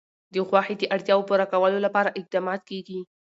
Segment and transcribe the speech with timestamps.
[0.33, 2.99] د غوښې د اړتیاوو پوره کولو لپاره اقدامات کېږي.